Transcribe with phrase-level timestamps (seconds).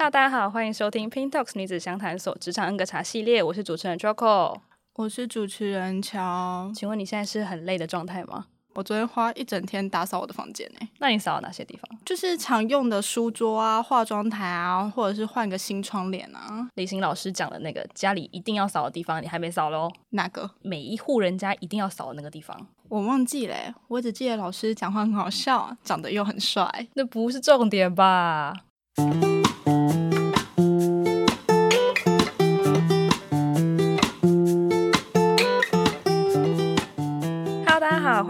[0.00, 4.56] Hello，大家好，欢迎收听 Pink Talks 女子相谈所职场 N 个茶系列，我是主持人 Choco，
[4.94, 6.72] 我是主持人乔。
[6.74, 8.46] 请问你现在是很累的状态吗？
[8.72, 10.88] 我昨天花一整天打扫我的房间呢。
[11.00, 12.00] 那你扫了哪些地方？
[12.02, 16.66] 就是常用的书桌啊、化妆台啊，或者是换个新窗帘啊。
[16.76, 19.92] 李行老师讲的那个家里一定要扫的地方，你还没扫喽？
[20.12, 20.50] 哪个？
[20.62, 22.66] 每一户人家一定要扫的那个地方。
[22.88, 23.54] 我忘记了，
[23.88, 26.88] 我只记得老师讲话很好笑，长得又很帅。
[26.94, 28.54] 那不是重点吧？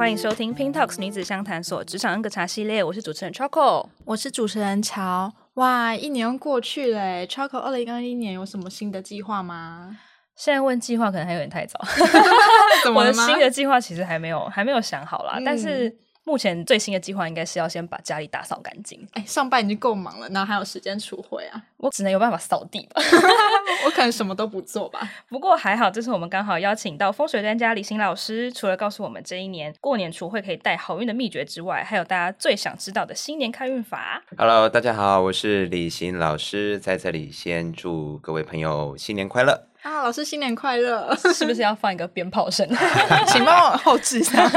[0.01, 5.31] 欢迎收听 Pink Talks 女子相谈所职场恩格茶系列，我是主持人 Choco，我是主持人乔。
[5.55, 9.99] 哇，一年过去了，Choco，二零二一年有什么新的计划吗？
[10.35, 11.79] 现在问计划可能还有点太早？
[12.97, 15.95] 我的新的计划其实还没有还没有想好啦，嗯、但是。
[16.31, 19.05] 目前最新的计划应该是要先把家里打扫干净。
[19.15, 21.61] 哎，上班已经够忙了，哪还有时间储会啊？
[21.77, 23.03] 我只能有办法扫地吧。
[23.85, 25.01] 我可能什么都不做吧。
[25.29, 34.23] 不过还好，这次我们刚好邀请到风水专家李行老师，除了告诉我们这一年过年除会可以带好运的秘诀之外，还有大家最想知道的新年开运法。
[34.39, 39.67] Hello，大家好，我是李行老师，在这里先祝各位朋友新年快乐。
[39.83, 41.13] 啊，老师新年快乐！
[41.35, 42.69] 是不是要放一个鞭炮声？
[43.27, 44.49] 请帮我后置一下。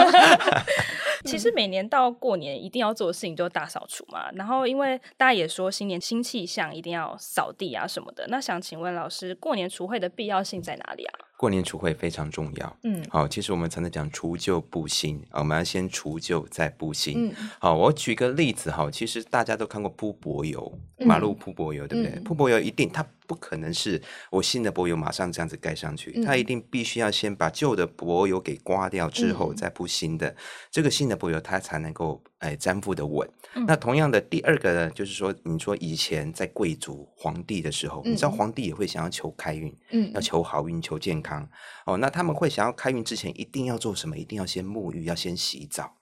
[1.25, 4.31] 其实每年到过年一定要做的事情就是大扫除嘛。
[4.33, 8.25] 然后因为大家也说新年新气象，一定要扫地啊什么的。
[8.27, 11.19] 那想请问老师，过年除晦的必要性在哪里啊？
[11.37, 12.77] 过年除晦非常重要。
[12.83, 17.27] 嗯，好，其实我们常常讲除旧布新啊，我们要先除旧再布新。
[17.27, 22.19] 嗯，好，我举个例子哈，其实大家都看过铺柏油，马路铺柏油，对不对？
[22.21, 30.35] 铺柏油一定它不可能是我新的柏油马上这样子盖上去，它一定必须要先把旧的柏油给刮掉之后再铺新的，
[30.69, 32.23] 这个新的柏油它才能够。
[32.43, 33.25] 哎，粘附的稳。
[33.55, 41.47] 嗯、那同样的，第二个呢，就是说，你说以前在贵族皇帝的时候，嗯、你知道皇帝也会想要求开运，嗯，要求好运、求健康。
[41.85, 44.17] 哦，那他们会想要开运之前，一定要做什么？
[44.17, 45.95] 一定要先沐浴，要先洗澡。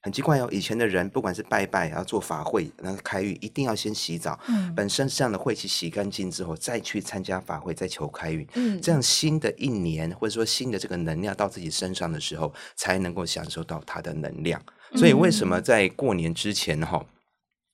[0.00, 4.38] 很奇怪哦，以前的人不管是拜拜，要做法会，那个开运，一定要先洗澡。
[4.46, 8.46] 嗯，本身这样的晦气洗干净之后，再去参加法会，再求开运。
[8.54, 14.62] 嗯，这样新的一年或者说新的这个能量到自己身上的时候，才能够享受到它的能量。
[14.94, 17.04] 所以为什么在过年之前哈，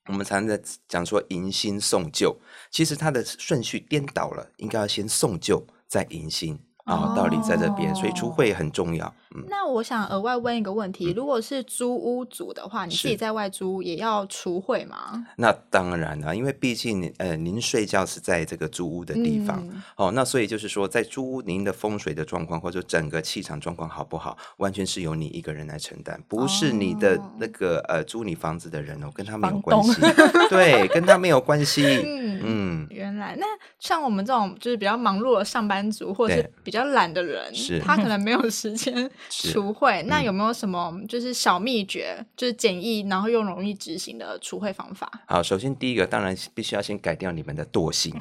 [0.09, 2.35] 我们常常在讲说迎新送旧，
[2.71, 6.59] 其实它的顺序颠倒了，应该要先送旧再迎新。
[6.85, 9.07] 啊，道理在这边，所以除会很重要。
[9.35, 15.27] 嗯，那我想额外问一个问题：如果是租屋族的话，你自己在外租也要除会吗？
[15.37, 30.03] 那当然了，因为毕竟呃，您睡觉是在这个租屋的地方，哦，那所以就是说，在租屋您的风水的状况或者整个气场状况好不好，完全是由你一个人来承担，不是你的那个呃租你房子的人哦，跟他没有关系，
[30.51, 31.83] 对，跟他没有关系。
[32.47, 33.47] 嗯，原来那
[33.79, 36.74] 像我们这种就是比较忙碌的上班族，或者是比。
[36.75, 40.03] 比较懒的人，是他可能没有时间 除秽。
[40.07, 45.09] 那有没有什么就是小秘诀，就是简易然后又容易执行的除秽方法？
[45.29, 48.13] 好，首先第一个当然必须要先改掉你们的惰性，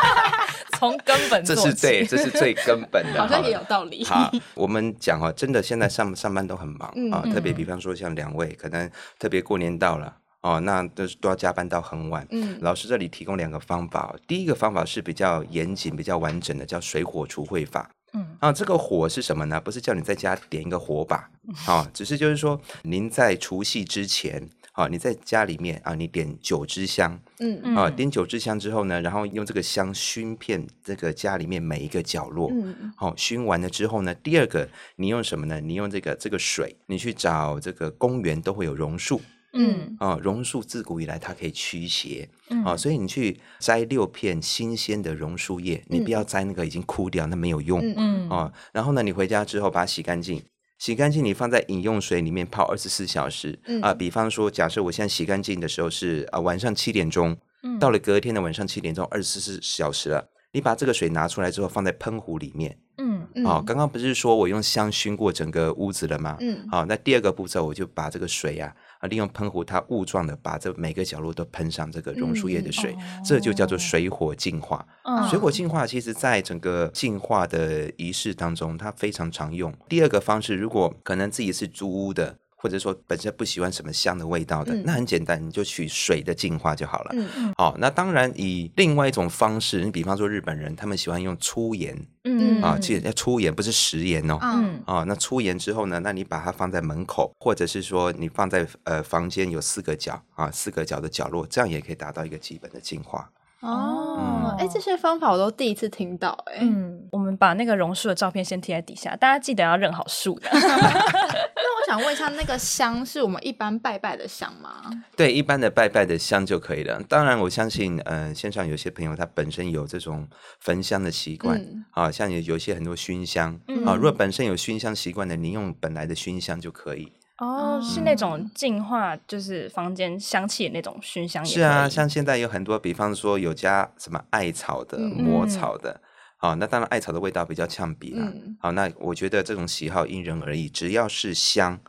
[0.78, 4.02] 从根本这是最，这是最根本的，好像也有道理。
[4.06, 10.16] 好，我们讲哦，真的现在上上班都很忙啊，特别比方说像两位，可能特别过年到了。
[10.42, 12.26] 哦，那都是都要加班到很晚。
[12.30, 14.14] 嗯，老师这里提供两个方法。
[14.26, 17.90] 第一个方法是比较严谨、比较完整的，叫水火除秽法。
[18.14, 19.60] 嗯，啊，这个火是什么呢？
[19.60, 21.30] 不是叫你在家点一个火把，
[21.66, 27.18] 啊，只是就是说，您在除夕之前，啊，你在家里面啊，你点九支香。
[27.38, 32.50] 嗯嗯，啊，点九支香之后呢，然后用这个香熏遍这个家里面每一个角落。
[32.52, 35.60] 嗯，好，熏完了之后呢，第二个你用什么呢？
[35.60, 39.20] 你用这个这个水，你去找这个公园都会有榕树。
[39.52, 39.96] 嗯。
[39.98, 42.64] 啊，榕树自古以来它可以驱邪，嗯。
[42.64, 48.52] 啊，所以你去摘六片新鲜的榕树叶，嗯、你不要摘那个已经枯掉，那没有用，嗯啊。
[48.72, 50.42] 然后呢，你回家之后把它洗干净，
[50.78, 53.80] 洗干净你放在饮用水里面泡二十四小时，嗯。
[53.80, 53.94] 啊。
[53.94, 66.36] 比方说，假设我现在洗干净的时候是啊晚上七点钟，嗯，到了隔天的晚上七点钟，二十四小时了，你把这个水拿出来之后放在喷壶里面，嗯嗯，啊，刚刚不是说我用香熏过整个屋子了吗？
[66.40, 69.08] 嗯，好，那第二个步骤我就把这个水呀、啊。
[69.08, 74.86] 利用喷壶，它雾状的把这每个角落都喷上这个榕树叶的水，这就叫做水火净化。
[75.04, 79.70] 嗯、水火净化其实在整个净化的仪式当中，它非常常用。
[79.88, 82.38] 第二个方式，如果可能自己是租屋的。
[82.62, 87.10] 或者说本身不喜欢什么香的味道的，嗯、那很简单，你就取水的净化就好了。
[87.12, 87.54] 嗯嗯。
[87.58, 92.06] 好，那当然以另外一种方式，你比方说日本人，他们喜欢用粗盐。
[92.22, 94.38] 嗯啊，记得要粗盐，不是食盐哦。
[94.40, 94.80] 嗯。
[94.86, 103.28] 啊，那粗盐之后呢，那你把它放在门口，或者是说你放在呃房间有四个角啊，四个角的角落，这样也可以达到一个基本的净化。
[103.62, 110.48] 哦，哎、嗯，这些方法我都第一次听到，哎，嗯，我们把那个榕树的照片先贴在底下，大家记得要认好树的。
[110.52, 114.82] 那我想问一下，那个香是我们一般拜拜的香吗？
[115.16, 117.00] 对，一般的拜拜的香就可以了。
[117.08, 120.26] 当然，我相信，呃，线上有些朋友他本身有这种
[120.58, 127.12] 焚香的习惯，嗯、啊，像有有一些很多熏香，嗯、啊，如果本身有熏香习惯的，你用本来的熏香就可以。
[127.42, 131.44] 哦，是那种净化，就是房间香气的那种熏香。
[131.44, 136.00] 是啊，像现在有很多，比方说有加什么艾草的、魔草的，
[136.36, 138.24] 好、嗯哦，那当然艾草的味道比较呛鼻啦。
[138.32, 141.80] 嗯、好，那我觉得这种喜好因人而异，只要是香。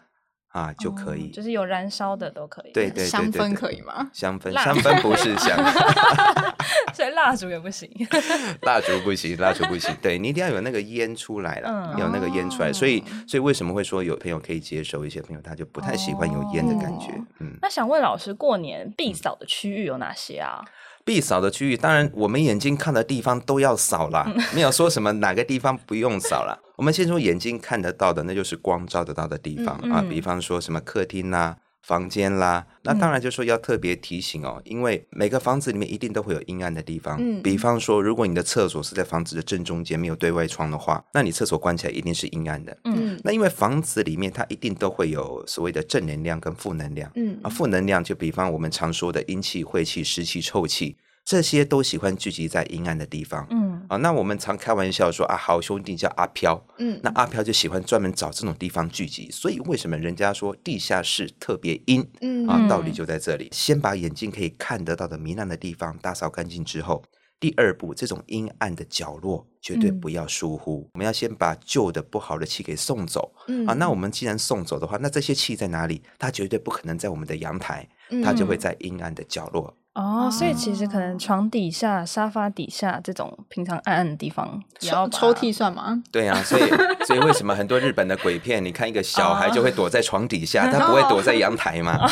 [0.54, 2.72] 啊，就可以，就是有燃烧的都可以。
[2.72, 4.10] 对对对，香氛可以吗？
[4.14, 5.58] 香氛，香氛不是香
[6.94, 7.90] 所以蜡烛也不行。
[8.62, 9.96] 蜡烛不行，蜡烛不行。
[10.00, 12.72] 对，你一定要有那个烟出来了，有那个烟出来。
[12.72, 17.08] 所以，所以为什么会说有朋友可以接受，一些朋友他就不太喜欢有烟的感觉。
[17.40, 20.64] 嗯，那想问老师，过年必扫的区域有哪些啊？
[21.04, 26.58] 必扫的区域，当然我们眼睛看的地方都要扫啦，没有说什么哪个地方不用扫啦。
[26.76, 32.66] 我们先从眼睛看得到的，那就是光照得到的地方、嗯、啊，比方说什么客厅啦、啊、房间啦。
[32.84, 37.18] 那当然就说要特别提醒哦，因为每个房子里面一定都会有阴暗的地方。
[37.20, 42.76] 嗯，比方说，如果你的厕所是在房子的正中间，没有对外窗的话，那你厕所关起来一定是阴暗的。
[42.86, 47.12] 嗯，那因为房子里面它一定都会有所谓的正能量跟负能量。
[47.16, 50.98] 嗯，啊，负能量就比方我们常说的阴气、晦气、湿气、臭气。
[51.26, 67.04] 这些都喜欢聚集在阴暗的地方，嗯，啊，那我们常开玩笑说啊，好兄弟叫阿飘，嗯，那阿飘就喜欢专门找这种地方聚集，所以为什么人家说地下室特别阴，嗯，啊，道理就在这里，先把眼睛可以看得到的糜烂的地方打扫干净之后，
[67.40, 76.02] 第二步，这种阴暗的角落绝对不要疏忽，嗯，我们要先把旧的不好的气给送走，嗯，啊，那我们既然送走的话，那这些气在哪里？
[76.18, 77.88] 它绝对不可能在我们的阳台，
[78.24, 79.76] 它就会在阴暗的角落。
[79.94, 86.02] 哦，所以其实可能床底下、沙发底下这种平常暗暗的地方，抽抽屉算吗？
[86.12, 86.68] 对啊，所以
[87.06, 91.98] 所以为什么很多日本的鬼片，你看一个小孩就会躲在床底下，他不会躲在阳台吗？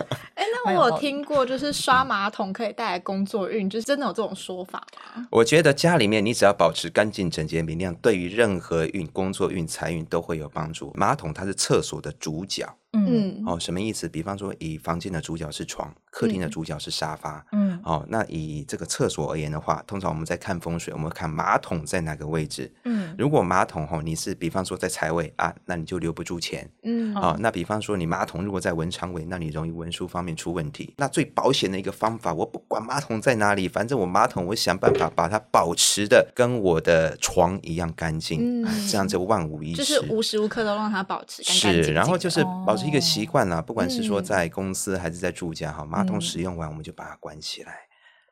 [0.34, 4.84] 哎，那我有听过，就是刷马桶可以带来工作运，就是真的有这种说法
[5.14, 5.26] 吗？
[5.30, 10.92] 我觉得家里面你只要保持干净、整洁、明亮，对于任何运、工作运、财运都会有帮助。
[10.96, 12.66] 马桶它是厕所的主角。
[12.92, 14.08] 嗯，哦，什么意思？
[14.08, 17.44] 比方说，以房间的主角是床，客厅的主角是沙发。
[17.52, 22.72] 嗯，哦，那以这个厕所而言的话，通常我们在看风水，我们看马桶在哪个位置。
[22.84, 26.68] 嗯，如果马桶哦，你是比方说在财位啊，那你就留不住钱。
[26.82, 30.92] 嗯，哦，那比方说你马桶如果在文昌位，那你容易文书方面出问题。
[30.96, 39.76] 那最保险的一个方法，我不管马桶在哪里，反正我马桶我想办法把它保持的跟我的床一样干净，嗯，这样就万无一失。
[39.76, 41.84] 就是无时无刻都让它保持干净。
[41.84, 42.79] 是，然后就是保。
[42.80, 47.80] 是一个习惯啦，不管是说在公司还是在住家，哈、嗯，马桶使用完我们就把它关起来，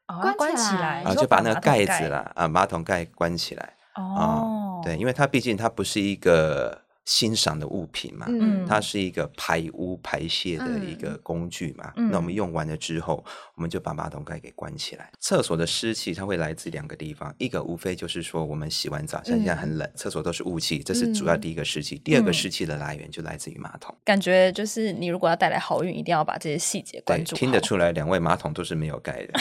[0.06, 6.87] 关关起来，啊，就把那个盖子啦，啊，马桶盖关起来，哦，对，因为它毕竟它不是一个。
[7.08, 11.90] 欣赏的物品嘛，嗯，它是一个排污排泄的一个工具嘛。
[11.96, 13.24] 嗯、那我们用完了之后，
[13.54, 15.10] 我们就把马桶盖给关起来。
[15.18, 21.96] 厕所的湿气它会来自两个地方，一个无非就是说我们洗完澡，像现在很冷，厕所都是雾气，这是主要第一个湿气。
[21.96, 23.96] 嗯、第二个湿气的来源就来自于马桶。
[24.04, 27.34] 感觉就是你如果要带来好运，一定要把这些细节关注。
[27.34, 29.32] 听得出来，两位马桶都是没有盖的。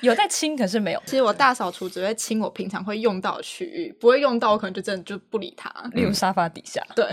[0.00, 1.02] 有在清，可是没有。
[1.06, 5.70] 其实我大扫除只会清我平常会用到的区域，不会用到，我可能就真的就不理它。
[5.92, 6.84] 例如沙发底下。
[6.94, 7.06] 对，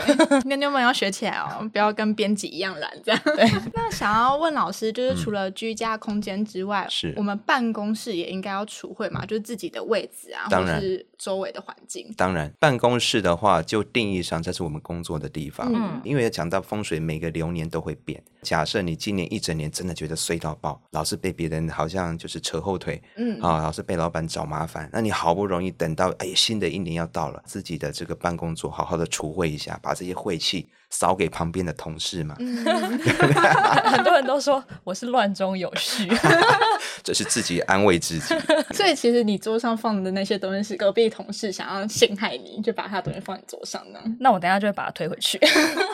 [0.45, 3.21] 妞妞们要学起来哦，不要跟编辑一样懒这样。
[3.23, 3.49] 对。
[3.73, 9.25] 那想要问老师，就是除了居家空间之外，我们办公室也应该要除秽嘛？
[9.25, 12.13] 就是自己的位置啊，或者是周围的环境。
[12.17, 15.71] 当然，办公室的话，就定义上这是我们工作的地方。
[15.73, 16.01] 嗯。
[16.03, 18.21] 因为讲到风水，每个流年都会变。
[18.41, 32.35] 假设你今年一整年真的觉得衰到爆，老是被别人好像就是扯后腿，嗯，啊，老是被老板找麻烦，那你好不容易等到哎，新的一年要到了，自己的这个办公桌好好的除秽一下，把这些晦气扫给旁边的同事嘛。
[32.39, 32.65] 嗯、
[33.85, 36.07] 很多人都说我是乱中有序，
[37.03, 38.35] 这是自己安慰自己。
[38.73, 43.99] 所以其实你桌上放的那些东西是隔壁同事想要陷害你，就把他的东西放你桌上呢？
[44.19, 45.39] 那我等下就会把它推回去。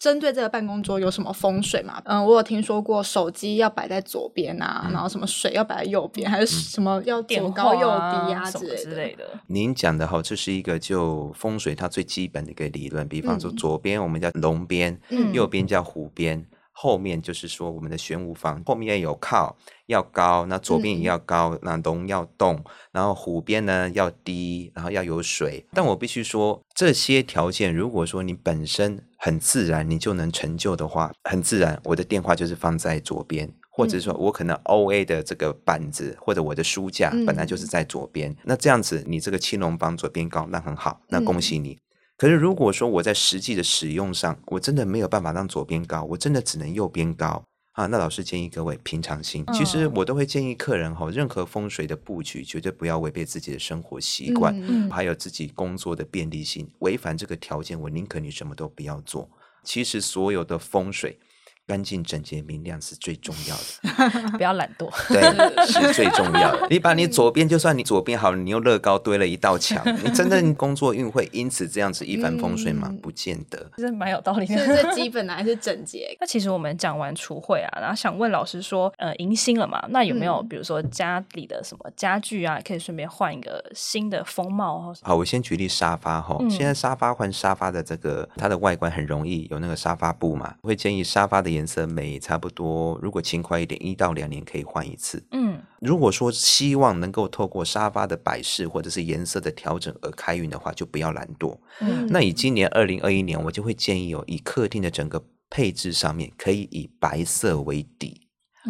[0.01, 2.01] 针对这个办公桌有什么风水吗？
[2.05, 2.37] 嗯，我。
[2.37, 8.95] 有听说过手机要摆在左边啊，嗯、然后什么水要摆在右边，嗯、还是什么要左高右低啊之类的。
[8.95, 13.07] 类的您讲的哈，这是一个就风水它最基本的一个理论。
[13.07, 19.57] 比方说，左边我们叫龙边，嗯、右边叫虎边，后面就是说我们的玄武房后面要有靠
[19.87, 25.65] 要高，那左边也要高，嗯、那龙要动，然后虎边呢要低，然后要有水。
[25.73, 31.79] 但我必须说，这些条件如果说你本身很自然，你就能成就的话，很自然。
[31.83, 41.77] 我的电话就是放在左边，或者说我可能 O A 的这个板子或者我的书架本来就是在左边，那这样子你这个青龙帮左边高，那很好，那恭喜你。
[42.17, 47.43] 可是如果说我在实际的使用上，我真的没有办法让左边高，我真的只能右边高
[47.73, 47.85] 啊。
[47.85, 56.67] 那老师建议各位平常心，其实我都会建议客人哈，任何风水的布局绝对不要违背自己的生活习惯，嗯嗯、还有自己工作的便利性。
[56.79, 59.29] 违反这个条件，我宁可你什么都不要做。
[59.63, 61.19] 其实所有的风水。
[61.67, 64.89] 干净、整洁、明亮是最重要的， 不要懒惰。
[65.09, 65.21] 对，
[65.67, 66.65] 是最重要的。
[66.69, 72.89] 你把你左边，就算你左边好了，你用乐高堆了一道墙，你真正 工作运会因此这样子一帆风顺吗？
[73.03, 73.69] 不见得。
[73.75, 74.57] 其实蛮有道理的。
[74.57, 76.15] 是基本的还是整洁？
[76.21, 79.85] 那其实我们讲完厨会啊，然后想问老师说，呃，迎新了嘛？
[79.89, 84.93] 那有没有比如说家里的什么家具啊，可以顺便换一个新的风貌？
[85.01, 86.37] 好，我先举例沙发哈。
[86.49, 91.56] 现在沙发换沙发的这个它的外观很容易有那个沙发布嘛，会建议沙发的。
[91.57, 95.21] 颜色美差不多，如果勤快一点，一到两年可以换一次。
[95.31, 101.57] 嗯，如果说希望能够透过沙发的摆饰或者是颜色的调整而开运的话，就不要懒惰。
[101.81, 108.27] 嗯，那以今年二零二一年，我就会建议哦，以客厅的整个配置上面，可以以白色为底，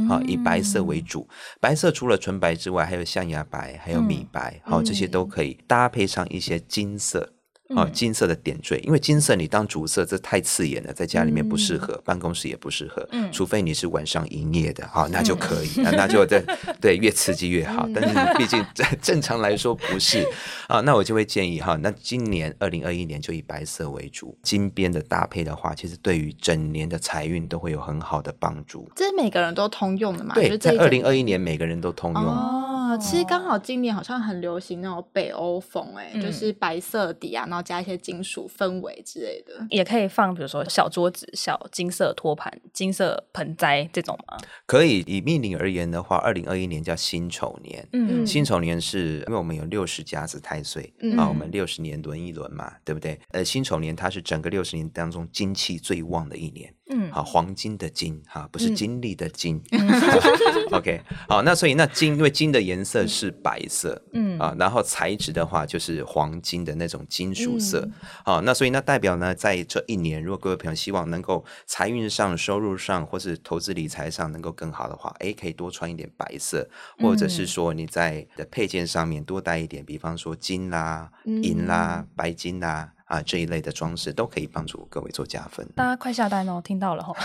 [0.08, 1.27] 好，以白色为主。
[1.60, 7.34] 白色除了纯白之外，还有象牙白，还有米白，好，这些都可以搭配上一些金色。
[7.75, 16.41] 哦，金色的点缀，因为金色你当主色这太刺眼了，在家里面不适合，嗯、办公室也不适合，嗯，除非你是晚上营业的，好，那就可以，嗯、那那就对，
[16.79, 17.88] 对，越刺激越好。
[17.93, 20.25] 但是毕竟在正常来说不是，
[20.67, 28.89] 啊，那我就会建议哈，那今年二零二一年就以白色为主，金边的搭配的话，其实对于整年的财运都会有很好的帮助。
[28.95, 30.33] 这是每个人都通用的嘛？
[30.33, 32.24] 对，在二零二一年每个人都通用。
[32.24, 32.66] 哦，
[32.98, 44.38] 其实刚好今年好像很流行那种北欧风，哎，就是白色底啊，然后加一些金属氛围之类的，也可以放，比如说小桌子、小金色托盘、金色盆栽这种吗？
[44.66, 44.98] 可以。
[45.08, 47.88] 以命理而言的话，二零二一年叫辛丑年。
[47.94, 53.20] 嗯，辛丑年是因为我们有六十甲子太岁，嗯、啊，我们六十年轮一轮嘛，对不对？
[53.30, 56.74] 呃，辛丑年它是整个六十年当中金气最旺的一年。
[56.89, 59.62] 嗯，好，黄金的金，哈，不是金利的金。
[59.72, 59.89] 嗯、
[60.72, 64.38] OK，好，那所以那金，因为金的颜色是白色，嗯。
[64.38, 82.91] 啊，然后材质的话就是黄金的那种金属色，嗯、好，那所以那代表呢，在这一年，如果各位朋友希望能够财运上、收入上，或是投资理财上能够更好的话，哎，可以多穿一点白色，或者是说你在的配件上面多带一点，比方说金啦、银啦、嗯、白金啦。
[83.08, 85.66] 啊，这一类的装饰都可以帮助各位做加分。
[85.76, 87.14] 大家快下单哦，听到了哈，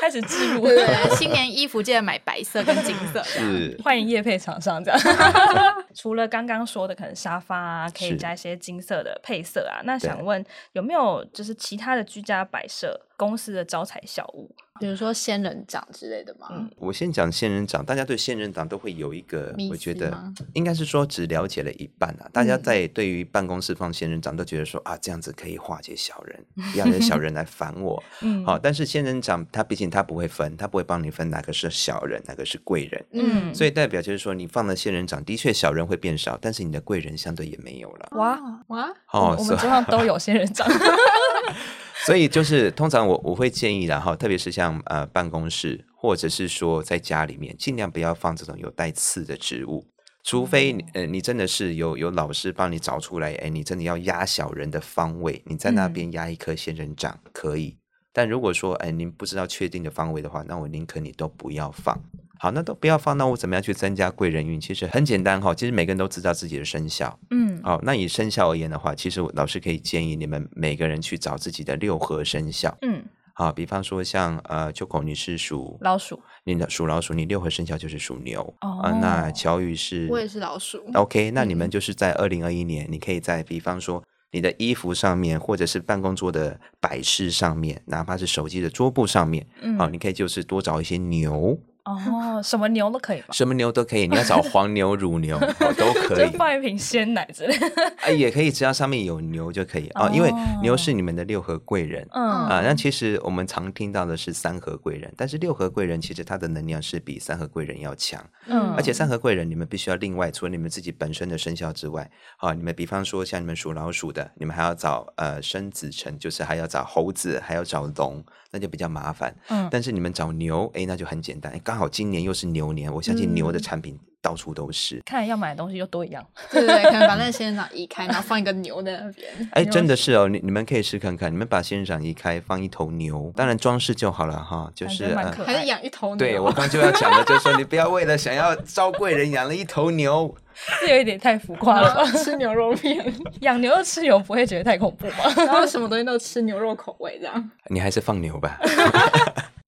[0.00, 5.00] 开始置入，对，新年衣服记得买白色跟金色，是欢迎业配厂商这样。
[5.94, 13.00] 除了刚刚说的，可能沙发啊，可以加一些金色的配色啊，那想问有没有就是其他的居家摆设？
[13.16, 16.48] 公司的招财小物，比如说仙人掌之类的吗？
[16.50, 22.28] 嗯，我先讲仙人掌，大家对仙人掌都会有一个，我觉得应该是说只了解了一半啊。
[22.32, 28.02] 大家在对于办公室放仙人掌都觉得说啊，这样子可以化解小人，不要让小人来烦我。
[28.22, 33.04] 嗯，好，但是仙人掌它毕竟它不会分，它不会帮你分哪个是小人，哪个是贵人。
[33.12, 38.08] 嗯，所以代表就是说，你放了仙人掌，的确小人会变少，但是你的贵人相对也没有了。
[38.12, 40.66] 哇哇，哦，我们桌上都有仙人掌。
[42.04, 49.86] 所以就是通常我我会建议，然后特别是像呃办公室或者是说在家里面，尽量不要放这种有带刺的植物，
[50.22, 57.78] 除非呃你真的是有有老师帮你找出来，哎，你真的要压小人的方位，你在那边压一颗仙人掌可以。
[58.12, 61.98] 但如果说哎您不知道确定的方位的话，那我宁可你都不要放。
[62.38, 63.16] 好，那都不要放。
[63.16, 64.60] 那我怎么样去增加贵人运？
[64.60, 65.54] 其实很简单哈。
[65.54, 67.18] 其实每个人都知道自己的生肖。
[67.30, 67.60] 嗯。
[67.62, 72.76] 好，那以生肖而言的话，其实老师可以建议你们每个人去找自己的六合生肖。
[72.82, 73.02] 嗯。
[73.32, 78.42] 好，比方说像呃，秋口你是属老鼠，你的属老鼠，你六合生肖就是属牛。
[78.60, 78.80] 哦。
[78.82, 80.84] 啊，那乔宇是，我也是老鼠。
[80.94, 91.58] OK，那你们就是在二零二一年，你可以在比方说你的衣服上面，或者是办公桌的摆饰上面，哪怕是手机的桌布上面，嗯，好，你可以就是多找一些牛。
[91.84, 93.26] 哦，什么牛都可以吧？
[93.32, 95.38] 什么牛都可以，你要找黄牛、 乳牛
[95.76, 96.30] 都可以。
[96.30, 97.56] 就放一瓶鲜奶之类
[98.16, 102.06] 也可以，只要上面有牛就可以哦，因为牛是你们的六合贵人。
[102.12, 108.24] 嗯啊，那其实我们常听到的是三合贵人，但是六合贵人其实它的能量是比三合贵人要强。
[108.46, 118.24] 嗯，而且三合贵人你们必须要另外，除了你们自己本身的生肖之外，啊，你们比方说像你们属老鼠的，你们还要找呃生子辰，就是还要找猴子，还要找龙。
[118.50, 125.00] 那就比较麻烦，嗯，但是你们找牛，哎，那就很简单，刚好今年又是牛年，我相信牛的产品到处都是。
[125.04, 126.24] 看来要买的东西又都一样。
[126.50, 129.48] 对 对，可能把那个仙人掌移开，然后放一个牛在那边。
[129.52, 136.16] 哎， 真的是哦，你你们可以试看看，你们把仙人掌移开，放一头牛，当然装饰就好了哈，就是还是养一头牛。
[136.16, 140.34] 对，我刚就要讲的，就是说你不要为了想要招贵人养了一头牛。
[140.80, 142.04] 这有一点太浮夸了吧？
[142.22, 145.24] 吃牛肉面，养牛吃牛不会觉得太恐怖吗？
[145.36, 147.50] 然后什么东西都吃牛肉口味这样？
[147.70, 148.56] 你还是放牛吧。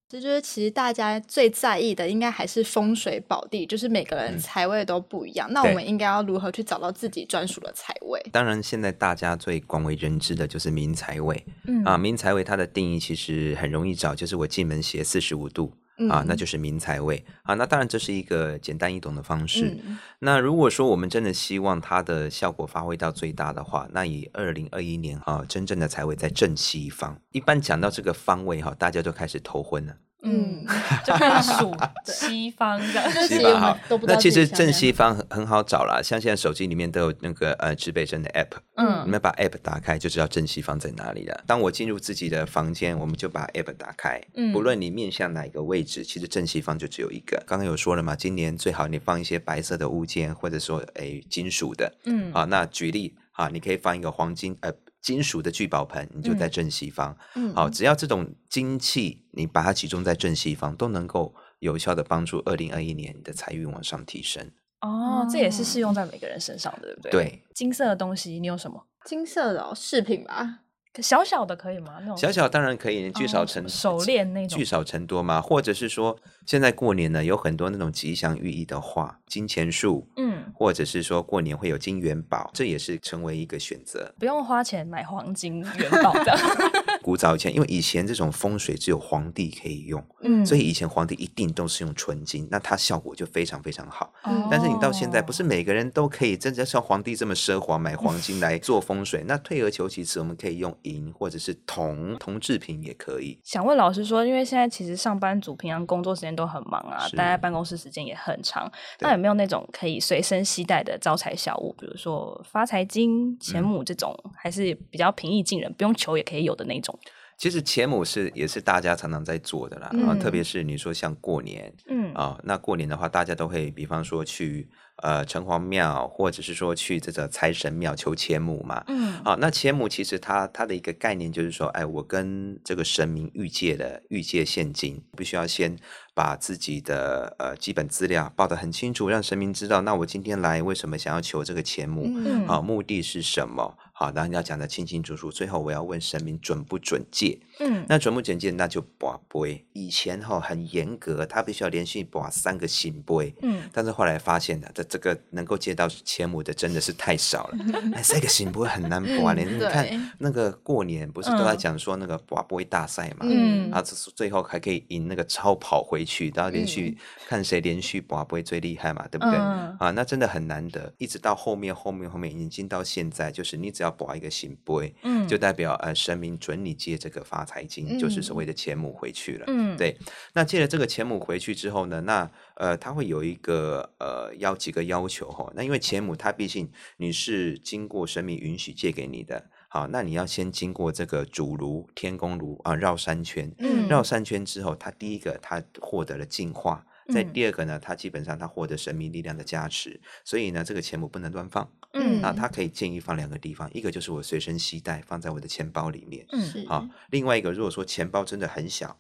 [0.09, 5.51] 这就是其实大家最在意的，应该还是风水宝地，就是每个人财位都不一样。
[5.51, 8.25] 嗯、那我们应该要如何去找到自己专属的财位？
[8.31, 11.45] 当然，现在大家最广为人知的就是明财位。
[11.67, 15.73] 嗯啊，明财位它的定义其实很容易找，就是我进门斜四十五度。
[15.99, 17.55] 嗯、啊，那就是明财位啊。
[17.55, 19.77] 那当然这是一个简单易懂的方式。
[19.87, 27.21] 嗯、那如果说我们真的希望它的效果发挥到最大的话，那以二零二一年啊，真正的财位在正西方。
[27.33, 29.97] 一般讲到这个方位哈，大家就开始头昏了。
[30.23, 30.65] 嗯，
[31.05, 33.79] 就开始数西方的 西方好。
[34.03, 41.45] 那其实正西方很很好找啦，像现在手机里面都有那个呃指北针的 app，嗯，你们把 app 打开就知道正西方在哪里了。
[41.47, 47.43] 当我进入自己的房间，我们就把 app 打开，嗯，不论你面向哪一个位置，其实正西方就只有一个。
[47.47, 54.73] 刚刚有说了嘛，今年最好你放一些白色的物件，或者说哎金属的，嗯，好，那举例啊，你可以放一个黄金呃。
[55.07, 57.17] 金属的聚宝盆，你就在正西方。
[57.37, 64.51] 嗯，好，只要这种金气，你把它集中在正西方，都能够有效的帮助二零二一年你的财运往上提升。
[64.81, 67.11] 哦，这也是适用在每个人身上的，对不对？
[67.13, 68.85] 对，金色的东西，你有什么？
[69.05, 70.63] 金色的哦，饰品吧。
[71.03, 71.95] 小小的可以吗？
[72.01, 75.41] 那种小小当然可以，聚少成、哦、手链那种，聚少成多嘛。
[75.41, 84.13] 或者是说，现在过年呢，有很多那种吉祥寓意的画，金钱树，嗯，或者是说过年会有金元宝，这也是成为一个选择。
[84.19, 86.37] 不用花钱买黄金元宝的。
[87.07, 94.13] 古早以前，因为以前这种风水只有皇帝可以用，嗯，所以以前皇帝一定都是用纯金，那它效果就非常非常好。
[94.25, 99.23] 嗯，但是你到现在，不是每个人都可以真的像皇帝这么奢华买黄金来做风水。
[99.29, 103.39] 那退而求其次，我们可以用银或者是铜铜制品也可以。
[103.45, 116.96] 想问老师说，因为现在其实上班族平常工作时间都很忙啊，待在办公室时间也很长，那有没有那种可以随身携带的招财小物，比如说发财金、钱母这种，嗯，还是比较平易近人，不用求也可以有的那种？
[117.39, 122.15] 其实钱母是也是大家常常在做的啦，嗯、啊，特别是你说像过年，嗯。
[122.15, 124.67] 啊，那过年的话，大家都会比方说去
[125.03, 129.21] 呃城隍庙，或者是说去这个财神庙求钱母嘛，嗯。
[129.23, 135.77] 啊，那钱母其实它它的一个概念就是说，哎，我跟这个神明预借的预借现金，必须要先
[136.15, 142.47] 把自己的呃基本资料报得很清楚，让神明知道，那我今天来为什么想要求这个钱母，嗯。
[142.47, 143.77] 啊，目的是什么？
[143.99, 145.33] 好，当然要讲得清清楚楚。
[145.33, 147.39] 最后我要问神明准不准戒？
[147.59, 149.65] 嗯，那准不准借，那就拔杯。
[149.73, 153.35] 以前哈、哦、很严格，他必须要连续拔三个新杯。
[153.43, 157.59] 嗯，但是后来发现的，这这个能够接到前五的真的是太少了。
[157.93, 159.33] 哎，三个新杯很难拔。
[159.35, 163.25] 连你看那个过年不是都在讲说那个拔杯大赛嘛？
[163.29, 169.09] 嗯，啊，最后还可以赢那个超跑回去，然后连续、嗯、看谁连续拔杯最厉害嘛？
[169.11, 169.35] 对不对？
[169.37, 170.93] 嗯、啊，那真的很难得。
[170.99, 173.97] 一直到后面后面后面已经到现在，就是你只要。
[173.97, 179.97] 拔一个新杯，嗯，就代表呃神明准你接这个发财金，嗯、就是所谓的钱母回去了，嗯，对。
[180.35, 185.51] 那借了这个钱母回去之后呢，那呃他会有一个呃要几个要求哈。
[185.55, 196.85] 那因为钱母它毕竟你是经过神明允许借给你的，好，那你要先经过这个主炉天宫炉啊绕三圈，嗯，绕三圈之后，他第一个他获得了净化。
[197.13, 201.71] 在第二个呢，他基本上他获得神秘力量的加持，所以呢，这个钱母不能乱放。
[201.93, 206.27] 嗯，那他可以建议放两个地方，一个就是我随身携带，放在我的钱包里面。
[206.33, 208.99] 嗯，好，另外一个，如果说钱包真的很小，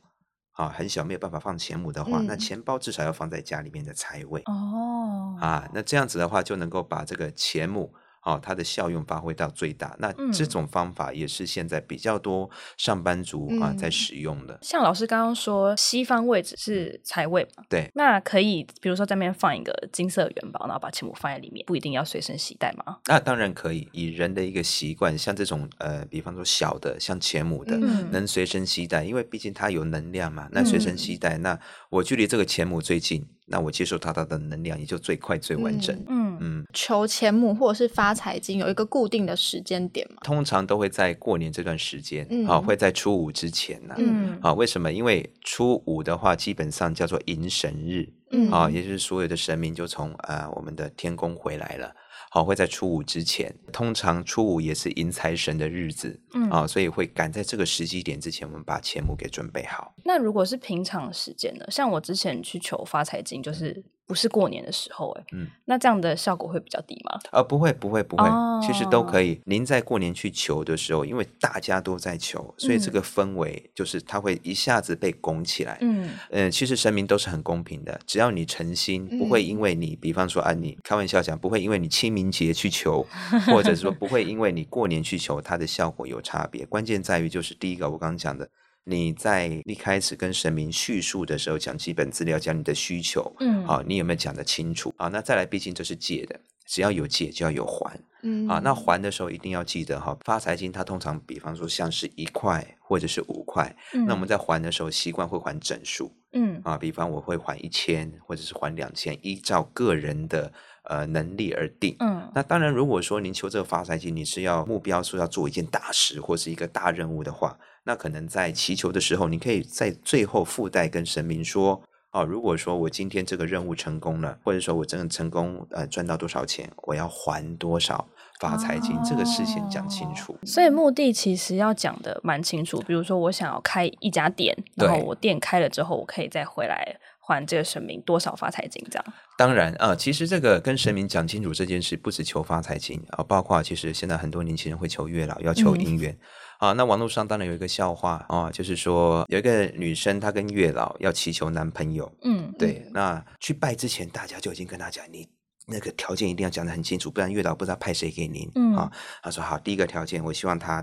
[0.53, 4.40] 啊，很小没有办法放钱母的话，嗯、那钱包至少要放在家里面的财位。
[4.47, 7.92] 哦，啊，那这样子的话，就能够把这个钱母。
[8.27, 9.97] 哦，它的效用发挥到最大。
[10.01, 14.59] 那这种方法也是现在比较多上班族啊在使用的。
[14.61, 17.62] 像老师刚刚说，西方位置是财位嘛？
[17.69, 17.89] 对。
[17.95, 22.99] 那可以，比如说在那边放一个金色元宝，然后把钱母放在里面，不一定要随身携带吗？
[23.07, 23.89] 那当然可以。
[23.93, 30.49] 以人的一个习惯，像这种呃，比方说小的，像钱母的，嗯、能随身携带，因为毕竟它有能量嘛。
[30.51, 31.61] 那随身携带，嗯、那
[31.91, 33.25] 我距离这个钱母最近。
[33.49, 35.97] 那我接受它，它的能量也就最快最完整。
[36.09, 40.17] 嗯嗯，求钱母或者是发财金有一个固定的时间点吗？
[40.23, 43.97] 通常都会在过年这段时间，嗯、啊，会在初五之前呢、啊。
[43.99, 44.93] 嗯，啊，为什么？
[44.93, 51.95] 因为初五的话，基本上叫做迎神日，嗯，啊，也就是所有的神明就从啊我们的天宫回来了。
[52.31, 59.95] 好，会在初五之前，通常初五也是迎财神的日子，嗯，啊，所以会赶在这个时机点之前，我们把钱目给准备好。
[60.05, 61.65] 那如果是平常时间呢？
[61.71, 67.19] 像我之前去求发财经，就是不是过年的时候，哎，嗯，那这样的效果会比较低吗？
[67.33, 69.40] 呃，不会，不会，不会，哦、其实都可以。
[69.45, 75.79] 您在过年去求的时候，因为大家都在求，所以这个氛围就是它会一下子被拱起来。
[75.81, 83.05] 嗯，呃，其实神明都是很公平的，只要你诚心，不会因为你，比方说啊，你开玩笑讲，不会因为你清明节去求，
[83.47, 86.64] 或者说不会因为你过年去求，它的效果有差别。
[86.66, 88.49] 关键在于就是第一个，我刚刚讲的。
[88.88, 94.94] 你在一开始跟神明叙述的时候，讲基本资料，讲你的需求，嗯，好，你有没有讲得清楚？
[94.96, 110.53] 啊，那再来，毕竟这是借的，只要有借就要有还，嗯，啊，那还的时候一定要记得哈，发财金它通常比方说像是一块或者是五块，嗯，那我们在还的时候习惯会还整数，嗯，啊，比方我会还一千或者是还两千，依照个人的
[110.85, 117.59] 呃能力而定，嗯，那当然如果说您求这个发财金，你是要目标说要做一件大事或是一个大任务的话。
[117.87, 128.09] 那可能在祈求的时候，你可以在最后附带跟神明说：哦，如果说我今天这个任务成功了，或者说我真的成功呃赚到多少钱，我要还多少
[128.40, 130.37] 发财金，哦、这个事情讲清楚。
[130.44, 132.83] 所以目的其实要讲的蛮清楚。
[132.87, 136.96] 比如说我想要开一家店，然后我店开了之后，我可以再回来
[137.27, 139.05] 还这个神明多少发财金，这样。
[139.37, 146.12] 当然啊、呃，其实这个跟神明讲清楚这件事，不只求发财金啊，包括其实现在很多年轻人会求月老，要求姻缘。
[146.12, 146.19] 嗯
[146.59, 155.29] 啊，那网络上当然有一个笑话啊，就是说有一个女生她跟月老要祈求男朋友，嗯，对，嗯、那去拜之前，大家就已经跟她讲，你
[155.67, 158.51] 那个条件一定要讲得很清楚，不然月老不知道派谁给您。
[158.55, 158.91] 嗯，啊，
[159.23, 160.83] 她说好，第一个条件，我希望他。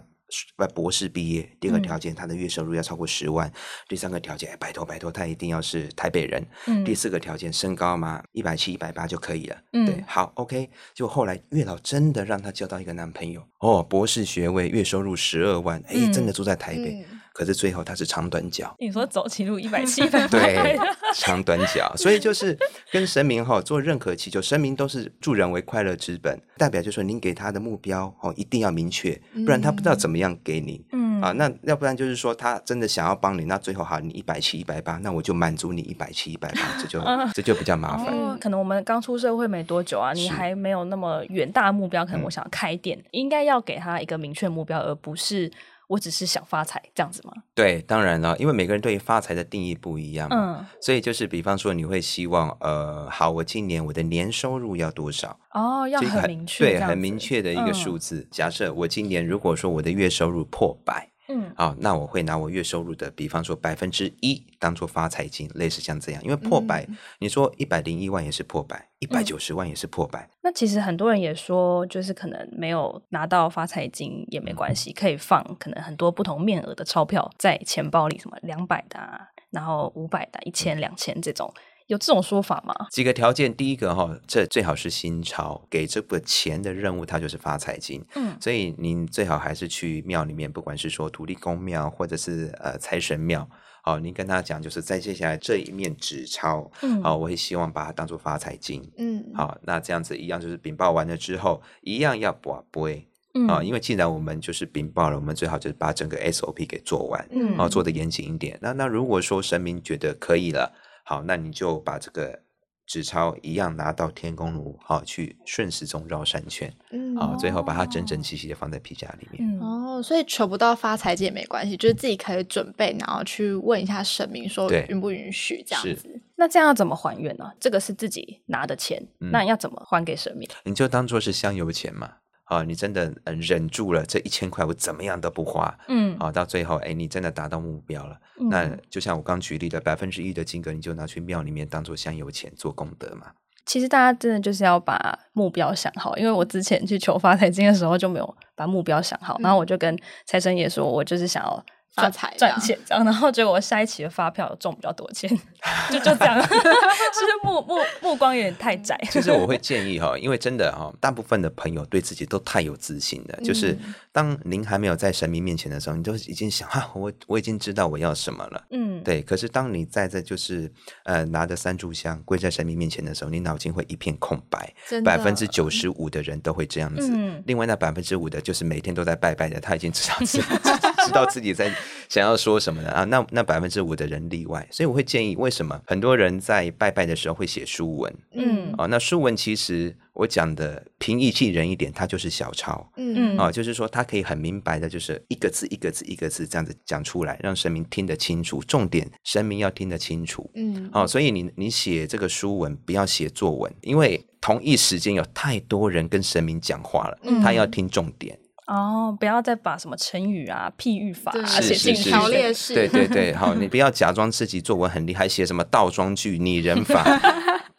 [0.74, 3.48] 博士毕业，第二个条件，他的月收入要超过十万。
[3.48, 3.54] 嗯、
[3.88, 6.46] 第三个条件，拜托拜托，他一定要是台北人。
[6.68, 9.58] 嗯、第四个条件，身高嘛，一百七、一百八就可以了。
[9.74, 10.70] 嗯、对，好，OK。
[10.94, 17.06] 就后来月老真的让他交到一个男朋友，哦，博士学位，月收入十二万，哎，真的住在台北。
[17.34, 18.76] 嗯、可是最后他是长短脚。
[18.80, 20.78] 你说走起路一百七、一百八，对，
[21.16, 21.94] 长短脚。
[21.98, 22.58] 所以就是
[22.92, 30.38] 跟神明哈做任何祈求，神明都是助人为快乐之本，代表就是说您给他的目标哦一定要明确，不然他不知道怎么样。
[30.44, 38.14] 给你，嗯啊，那要不然就是说他真的想要帮你，那最后好，你一百七、一百八，那我就满足你一百七、一百八，这就、 啊、这就比较麻烦。
[38.14, 45.52] 哦、可能我们刚出社会没多久啊，你还没有那么远大的目标，可能我想开店，嗯、应该要给他一个明确目标，而不是。
[45.88, 47.34] 我只是想发财这样子吗？
[47.54, 55.40] 对，当然了，因为每个人对于发财的定义不一样嘛，嗯，所以就是比方说，你会希望，呃，好，我今年我的年收入要多少？
[55.52, 58.20] 哦，要很明确，对，很明确的一个数字。
[58.20, 61.13] 嗯，假设我今年如果说我的月收入破百。
[61.30, 70.30] 嗯，好，那我会拿我月收入的，比方说百分之一当做发财金，类似像这样，因为破百，嗯、你说一百零一万也是破百，一百九十万也是破百。
[70.42, 81.54] 那其实很多人也说，就是可能没有拿到发财金也没关系，嗯、可以放可能很多不同面额的钞票在钱包里，什么两百的、啊，然后五百的、一千、两千这种。
[81.88, 82.74] 有这种说法吗？
[82.90, 88.04] 几个条件，第一个哈，这最好是新钞，给这个钱的任务，它就是发财金。
[88.16, 93.48] 嗯，所以您最好还是去庙里面，不管是说土地公庙，或者是呃财神庙，
[93.84, 98.82] 好，您跟他讲，就是在接下来这一面纸钞，嗯，好，我会希望把它当做发财金。
[98.98, 103.08] 嗯，好，那这样子一样就是禀报完了之后，一样要把杯。
[103.34, 108.58] 嗯，啊，因为既然我们就是禀报了，我们最好就是把整个 SOP 给做完，嗯，然后做的严谨一点。
[108.62, 110.72] 那那如果说神明觉得可以了。
[111.04, 112.42] 好，那你就把这个
[112.86, 119.60] 纸钞一样拿到天宫炉，好，去顺时钟绕三圈，嗯，好，最后把它整整齐齐的放在皮夹里面。
[119.62, 126.22] 哦，所以求不到发财金也没关系，就是自己可以准备，然后去问一下神明说允不允许这样子。
[126.36, 127.52] 那这样要怎么还愿呢？
[127.60, 130.50] 这个是自己拿的钱，嗯、那要怎么还给神明？
[130.66, 132.16] 你就当做是香油钱嘛。
[132.46, 135.78] 啊，你真的忍住了这一千块，我怎么样都不花。
[135.88, 138.18] 嗯，啊，到最后，哎，你真的达到目标了。
[138.40, 143.32] 嗯、那就像我刚举例的，百分之一的金额，你就拿去庙里面当做香油钱做功德嘛。
[143.66, 151.66] 其实大家真的就是要把目标想好，因为我之前去求发财经的时候就没有把目标想好，嗯、然后我就跟财神爷说，我就是想要。
[151.96, 155.30] 发财赚钱这样，然后结果我下一期的发票中比较多钱，
[155.92, 159.00] 就就这样，是不是目目目光有点太窄？
[159.12, 163.40] 其实我会 建议哈，因为真的哈，大部分的朋友对自己都太有自信了。
[163.44, 163.78] 就是
[164.12, 168.64] 当您还没有在神明面前的时候，你就已经想啊，我我已经知道我要什么了。
[168.72, 169.22] 嗯，对。
[169.22, 170.72] 可是当你在这就是
[171.04, 174.74] 呃拿着三炷香跪在神明面前的时候，你脑筋会一片空白。
[175.06, 177.12] 百分之九十五的人都会这样子。
[177.14, 177.44] 嗯。
[177.46, 180.44] 另外那百分之五的，就是每天都在拜拜的，他已经知道自己。
[181.06, 181.72] 知道自己在
[182.10, 183.04] 想要说什么的啊。
[183.06, 188.14] 那那百分之五的人例外，所以我会建议，为什么很多人在拜拜的时候会写书文？
[188.34, 192.92] 嗯，哦，那书文其实我讲的平易近人一点，它就是小抄。
[192.98, 198.62] 嗯嗯，哦，就是说它可以很明白的，就是一个字一个字一个字这样子讲出来，让神明听得清楚。
[198.68, 200.50] 重点，神明要听得清楚。
[200.56, 208.38] 嗯，哦，所以你你写这个书文，不要写作文，因为同一时间有太多人跟神明讲话了，嗯、他要听重点。
[208.68, 212.74] 哦，不要再把什么成语啊、譬喻法啊写进条列式。
[212.74, 217.04] 对对对， 好，你不要假装自己作文很厉害，写什么倒装句、拟人法。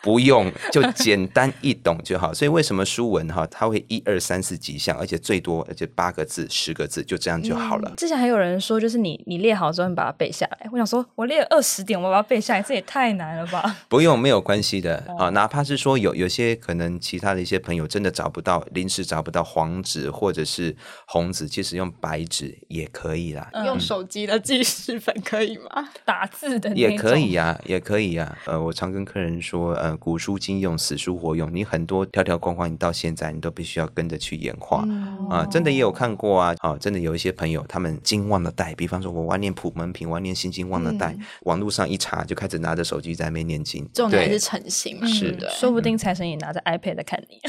[0.05, 2.35] 不用，就简单易懂就好。
[2.35, 7.89] 所以为什么书文哈，它会一二三四几项，而且最多而且八个字、十个字，就这样就好了。
[7.89, 10.69] 嗯、之前还有人说，就是你你列好之后，你把它背下来。
[10.71, 13.75] 我想说，我列了二十点，我把它背下来，这也太难了吧？
[13.89, 15.31] 不用，没有关系的啊。
[15.31, 20.74] 哪怕是说有有些可能其他的一些朋友真的找不到，临时找不到黄纸或者是
[21.07, 23.49] 红纸，其实用白纸也可以啦。
[23.53, 25.89] 嗯、用手机的记事本可以吗？
[26.05, 28.53] 打字的也可以呀、啊，也可以呀、啊。
[28.53, 29.95] 呃，我常跟客人说，呃。
[30.05, 31.49] 古书今用，死书活用。
[31.55, 35.47] 你很多条条框框，你到现在你都必须要跟着去演化、嗯、啊！
[35.47, 43.89] 真的也有看过啊，啊，真的有一些朋友，他们经忘了带，比方说我晚念普门品，晚念心经忘了带，嗯、网络上一查就开始拿着手机在那边念经。
[43.95, 47.41] 重点是诚心，对是的，说不定财神也拿着 iPad 看你。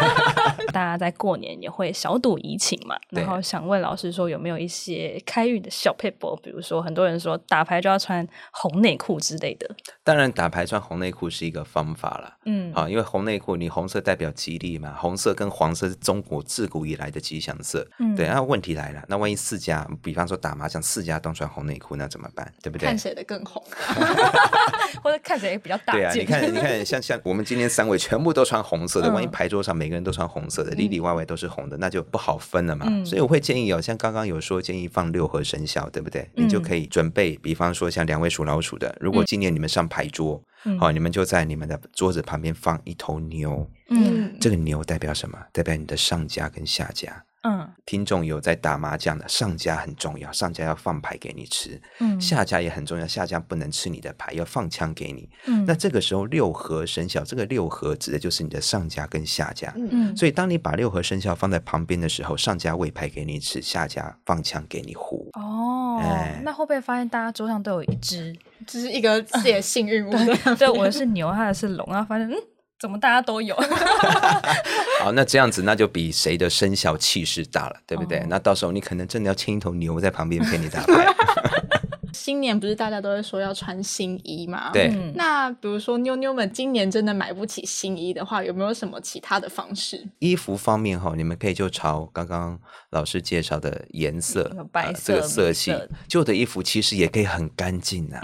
[0.72, 9.68] 大家在过年也会小赌怡情嘛，然后想问老师说有没有一些开运的小撇步，比如说很多人说打牌就要穿红内裤之类的。
[10.04, 12.34] 当然，打牌穿红内裤是一个方法了。
[12.44, 17.88] 嗯，啊，因为红内裤，你红色代表吉利嘛，红色跟黄色是中国自古以来的吉祥色。
[17.98, 18.26] 嗯，对。
[18.26, 22.52] 然后问题来了，那万一四家，比方说打麻将，四家都穿红内裤，那怎么办？
[22.62, 22.86] 对不对？
[22.86, 23.62] 看谁的更红，
[25.02, 25.92] 或者看谁比较大。
[25.94, 32.86] 对啊，你看，你看，像像我们今天三位全部都穿红色的，嗯、万一牌桌上每个人都穿红色的，里里外外都是红的，那就不好分了嘛。
[32.88, 36.22] 嗯、所以我会建议哦，像刚刚有说建议放六合生肖，对不对？
[36.36, 40.42] 嗯、你就可以准备，比方说像两位属老鼠的，如果今年你们上牌桌。
[40.78, 43.66] 好、你们就在你们的桌子旁边放一头牛。
[43.88, 45.38] 嗯，这个牛代表什么？
[45.54, 47.24] 代表你的上家跟下家。
[47.42, 51.80] 嗯，听众有在打麻将的，上家很重要，上家要放牌给你吃。
[52.00, 55.26] 嗯，下家也很重要，下家不能吃你的牌，要放枪给你。
[55.46, 59.72] 嗯，那这个时候六合生肖，这个六合指的就是你的上家跟下家。
[59.76, 65.30] 嗯，所以当你把六合生肖放在旁边的时候，上家喂牌给你吃，下家放枪给你胡。
[65.32, 68.36] 哦，哎，那会不会发现大家桌上都有一只？
[68.66, 70.10] 这是一个自己的幸运物。
[70.10, 72.34] 对，对，我的是牛，他的是龙，然后发现嗯。
[72.80, 73.54] 怎么大家都有？
[75.00, 78.26] 好，那这样子那就比谁的生肖气势大了，对不对？Oh.
[78.28, 81.06] 那到时候你可能真的要牵一头牛在旁边陪你打牌。
[82.12, 84.70] 新年不是大家都会说要穿新衣吗？
[84.72, 84.88] 对。
[85.14, 90.06] 那比如说妞妞们今年真的买不起新衣的话，有没有什么其他的方式？
[90.18, 92.60] 衣服方面哈，你们可以就朝刚刚
[92.90, 95.74] 老师介绍的颜色，白色、呃、这个色系，
[96.08, 98.20] 旧的衣服其实也可以很干净啊。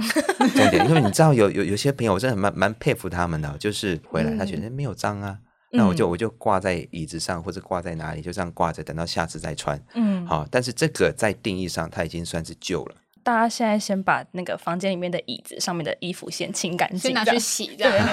[0.55, 9.81] 重点，因为你知道有有有些朋友，我真的蛮蛮佩服他们的，就是回来他觉得没有脏啊，嗯、那我就我就挂在椅子上或者挂在哪里，就这样挂着，等到下次再穿。
[9.95, 12.95] 嗯，好，但是这个在定义上，它已经算是旧了。
[13.23, 18.09] 大家现在先把那个房间里面的椅子上面的衣服先清干净， 先拿去洗，这 样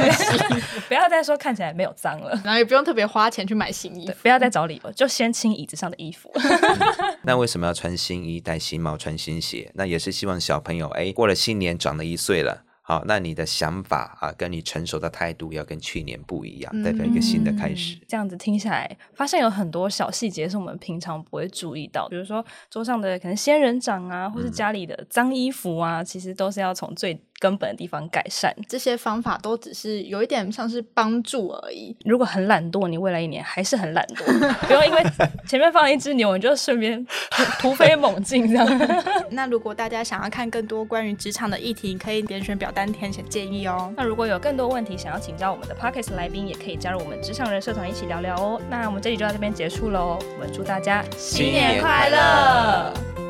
[0.87, 6.31] 不要再说看起来没有脏了，然后也不用特别花钱去买新衣服，不要再找理由，就先清椅子上的衣服。
[6.33, 6.79] 嗯、
[7.21, 9.69] 那为什么要穿新衣、戴新帽、穿新鞋？
[9.75, 12.63] 那也是希望小朋友哎，过了新年长了一岁了。
[12.85, 17.97] 好，那你的想法啊，跟你成熟的态度要跟去年不一样，代表一个新的开始。
[18.09, 31.93] 这样子听下来，发现有很多小细节是我们平常不会注意到，比如说桌上的可能仙人掌啊，或是家里的脏衣服啊，嗯、其实都是要从最根本的地方改善，这些方法都只是有一点像是帮助而已。
[32.05, 34.23] 如果很懒惰，你未来一年还是很懒惰，
[34.65, 35.03] 不要因为
[35.45, 37.05] 前面放了一只牛，你就顺便
[37.59, 38.65] 突飞猛进这样。
[39.29, 43.93] 那如果大家想要看更多关于职场的议题，可以点选表单填写建议哦。
[43.97, 48.61] 那如果有更多问题想要请教我们的 Podcast 来宾，也可以加入我们职场人社团一起聊聊哦。
[48.69, 53.22] 那我们这里就到这边结束喽，我们祝大家新年快乐。